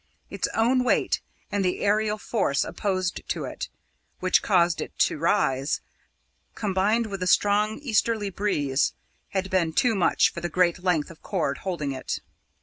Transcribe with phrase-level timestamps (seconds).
[0.31, 1.21] Its own weight,
[1.51, 3.69] and the aerial force opposed to it,
[4.19, 5.79] which caused it to rise,
[6.55, 8.93] combined with the strong easterly breeze,
[9.29, 12.17] had been too much for the great length of cord holding it.